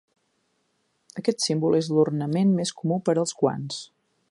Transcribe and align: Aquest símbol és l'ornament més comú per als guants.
Aquest 1.23 1.45
símbol 1.47 1.77
és 1.81 1.91
l'ornament 1.97 2.57
més 2.61 2.73
comú 2.81 2.99
per 3.11 3.17
als 3.25 3.37
guants. 3.43 3.79